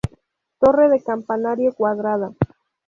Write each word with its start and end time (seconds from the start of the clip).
Torre 0.59 0.89
de 0.89 1.03
campanario 1.03 1.73
cuadrada. 1.75 2.33